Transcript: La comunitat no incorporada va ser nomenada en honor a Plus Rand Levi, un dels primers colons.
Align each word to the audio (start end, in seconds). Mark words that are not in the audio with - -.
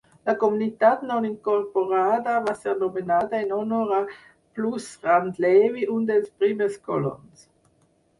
La 0.27 0.33
comunitat 0.43 1.01
no 1.09 1.15
incorporada 1.27 2.31
va 2.47 2.55
ser 2.61 2.73
nomenada 2.83 3.41
en 3.47 3.53
honor 3.57 3.93
a 3.97 3.99
Plus 4.55 4.87
Rand 5.05 5.37
Levi, 5.45 5.85
un 5.97 6.09
dels 6.09 6.33
primers 6.45 6.79
colons. 6.89 7.45